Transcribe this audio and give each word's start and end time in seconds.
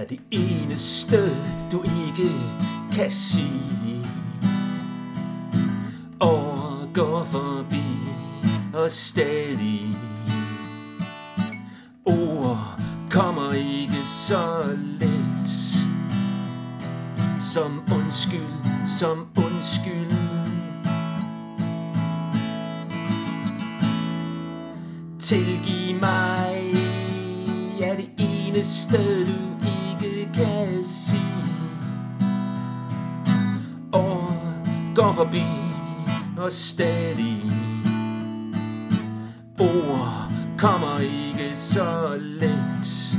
er 0.00 0.04
det 0.04 0.20
eneste, 0.30 1.16
du 1.72 1.82
ikke 1.82 2.32
kan 2.92 3.10
sige. 3.10 4.06
Og 6.20 6.88
går 6.94 7.24
forbi 7.24 7.84
og 8.74 8.90
stadig. 8.90 9.96
Ord 12.04 12.80
kommer 13.10 13.52
ikke 13.52 14.04
så 14.04 14.76
let. 15.00 15.46
Som 17.40 17.82
undskyld, 17.94 18.86
som 18.98 19.26
undskyld. 19.36 20.16
Tilgiv 25.20 26.00
mig 26.00 26.29
det 28.50 28.58
eneste, 28.58 29.26
du 29.26 29.32
ikke 29.62 30.32
kan 30.34 30.84
sige. 30.84 31.20
Og 33.92 34.32
går 34.94 35.12
forbi 35.12 35.44
og 36.38 36.52
stadig. 36.52 37.42
Ord 39.58 40.32
kommer 40.58 41.00
ikke 41.00 41.56
så 41.56 42.18
let. 42.20 43.16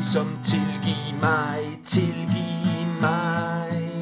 Som 0.00 0.38
tilgiv 0.42 1.20
mig, 1.20 1.58
tilgiv 1.84 2.86
mig. 3.00 3.92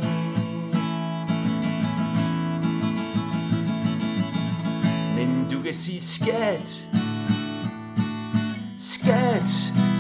Men 5.16 5.46
du 5.50 5.62
kan 5.62 5.72
sige 5.72 6.00
skat 6.00 6.88
Skat, 8.77 9.23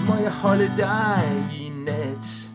må 0.06 0.14
jeg 0.22 0.32
holde 0.32 0.72
dig 0.76 1.46
i 1.52 1.72
nat? 1.84 2.50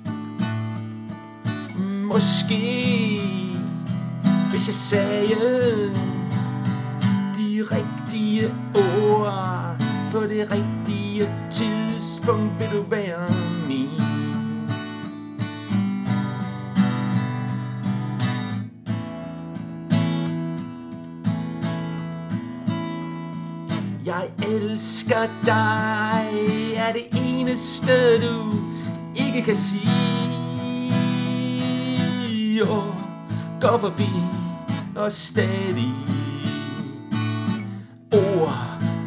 Måske 2.06 3.22
Hvis 4.50 4.68
jeg 4.68 4.76
sagde 4.76 5.92
De 7.38 7.64
rigtige 7.72 8.54
ord 8.76 9.76
På 10.12 10.20
det 10.20 10.52
rigtige 10.52 11.30
tidspunkt 11.50 12.60
Vil 12.60 12.70
du 12.72 12.82
være 12.90 13.30
min. 13.68 13.90
Jeg 24.06 24.30
elsker 24.42 25.28
dig 25.46 26.59
er 26.90 26.94
det 26.94 27.08
eneste 27.12 28.28
du 28.28 28.54
ikke 29.16 29.42
kan 29.42 29.56
sige. 29.56 29.84
Og 32.70 32.96
går 33.62 33.78
forbi 33.78 34.10
og 34.96 35.12
stadig. 35.12 35.94
Ord 38.12 38.56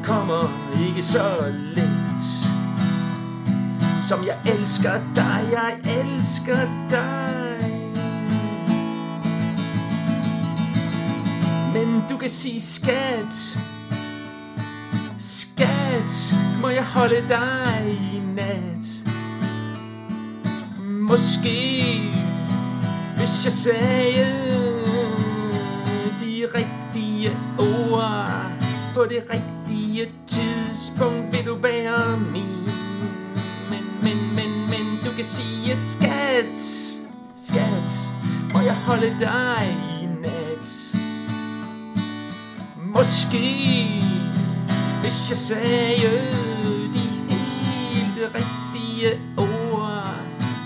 kommer 0.04 0.48
ikke 0.88 1.02
så 1.02 1.52
let. 1.74 2.22
Som 4.08 4.26
jeg 4.26 4.38
elsker 4.46 5.00
dig, 5.14 5.48
jeg 5.52 5.78
elsker 5.84 6.68
dig. 6.90 7.92
Men 11.74 12.02
du 12.10 12.16
kan 12.16 12.28
sige 12.28 12.60
skat. 12.60 13.58
Skat, 15.18 16.34
må 16.62 16.68
jeg 16.68 16.84
holde 16.84 17.24
dig 17.28 17.98
i 18.14 18.18
nat? 18.34 19.04
Måske, 20.80 22.00
hvis 23.16 23.44
jeg 23.44 23.52
sagde 23.52 24.26
de 26.20 26.46
rigtige 26.54 27.36
ord 27.58 28.30
på 28.94 29.04
det 29.04 29.24
rigtige 29.34 30.12
tidspunkt, 30.26 31.32
vil 31.32 31.46
du 31.46 31.54
være 31.54 32.20
min. 32.32 32.68
Men, 33.70 33.84
men, 34.02 34.34
men, 34.34 34.70
men, 34.70 35.04
du 35.04 35.10
kan 35.16 35.24
sige 35.24 35.76
skat, 35.76 36.58
skat, 37.34 38.12
må 38.54 38.60
jeg 38.60 38.74
holde 38.74 39.16
dig 39.20 39.76
i 40.02 40.06
nat? 40.06 40.96
Måske, 42.94 43.48
hvis 45.02 45.30
jeg 45.30 45.38
sagde 45.38 46.41
rigtige 49.02 49.20
ord 49.36 50.14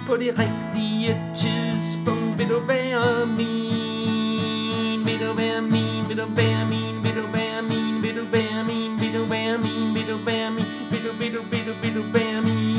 På 0.07 0.17
det 0.17 0.39
rigtige 0.39 1.21
tidspunkt 1.35 2.39
Vil 2.39 2.49
du 2.49 2.61
være 2.61 3.27
min 3.27 5.07
Vil 5.07 5.19
du 5.21 5.35
være 5.37 5.63
min 5.63 6.09
Vil 6.09 6.17
du 6.17 6.27
være 6.37 6.67
min 6.69 7.03
Vil 7.03 7.15
du 7.15 7.27
være 7.33 7.63
min 7.63 8.03
Vil 8.03 8.17
du 8.17 8.25
være 8.33 8.65
min 8.65 9.01
Vil 9.01 9.13
du 9.15 9.25
være 9.25 9.59
min 9.59 9.95
Vil 9.95 10.07
du 10.09 10.17
være 10.27 10.51
min 10.51 10.65
Vil 10.91 11.01
du, 11.05 11.13
vil 11.19 11.33
du, 11.35 11.43
vil 11.51 11.65
du, 11.67 11.73
vil 11.83 11.95
du 11.95 12.03
være 12.13 12.41
min 12.43 12.77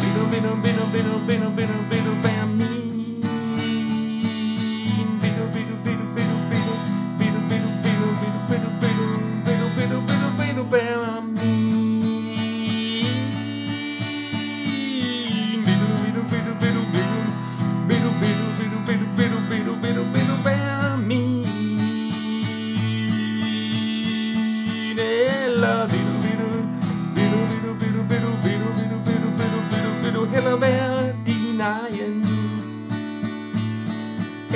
Vil 0.00 0.12
du, 0.16 0.22
vil 0.32 0.42
du, 0.42 0.54
vil 0.64 0.74
du, 0.78 0.84
vil 0.92 1.04
du, 1.04 1.18
vil 1.26 1.40
du, 1.42 1.50
vil 1.56 1.68
du, 1.68 1.99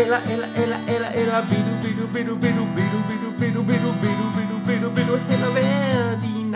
eller, 0.05 0.21
eller, 0.33 0.49
eller, 0.63 0.79
eller, 0.95 1.11
eller, 1.21 1.41
vil 1.51 1.65
du, 1.69 1.73
vil 1.83 1.97
du, 1.99 2.07
vil 2.15 2.27
du, 2.29 2.35
vil 2.35 2.57
du, 2.57 2.65
vil 2.69 2.89
du, 2.93 3.01
vil 3.09 3.19
du, 3.23 3.31
vil 3.41 3.55
du, 3.55 3.61
vil 3.63 3.81
du, 3.85 3.91
vil 4.03 4.17
du, 4.21 4.27
vil 4.37 4.49
du, 4.51 4.57
vil 4.67 4.83
du, 4.83 4.89
vil 4.97 5.07
du 5.07 5.17
hellere 5.29 5.55
være 5.55 6.21
din 6.23 6.55